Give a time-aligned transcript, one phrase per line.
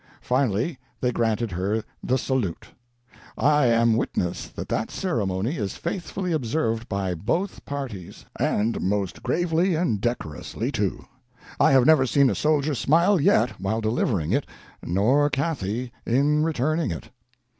[0.23, 2.69] Finally, they granted her the salute.
[3.37, 10.01] I am witness that that ceremony is faithfully observed by both parties—and most gravely and
[10.01, 11.05] decorously, too.
[11.59, 14.47] I have never seen a soldier smile yet, while delivering it,
[14.83, 17.11] nor Cathy in returning it.